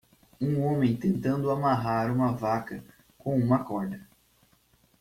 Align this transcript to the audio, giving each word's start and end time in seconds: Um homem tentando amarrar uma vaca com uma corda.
Um 0.41 0.59
homem 0.63 0.97
tentando 0.97 1.51
amarrar 1.51 2.11
uma 2.11 2.31
vaca 2.33 2.83
com 3.19 3.35
uma 3.37 3.63
corda. 3.63 4.01